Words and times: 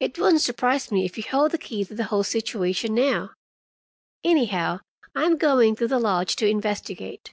It 0.00 0.18
wouldn't 0.18 0.42
surprise 0.42 0.92
me 0.92 1.06
if 1.06 1.16
we 1.16 1.22
hold 1.22 1.50
the 1.50 1.56
key 1.56 1.82
to 1.86 1.94
the 1.94 2.04
whole 2.04 2.22
situation 2.24 2.94
now. 2.94 3.30
Anyhow, 4.22 4.80
I'm 5.14 5.38
going 5.38 5.76
to 5.76 5.88
the 5.88 5.98
lodge 5.98 6.36
to 6.36 6.46
investigate." 6.46 7.32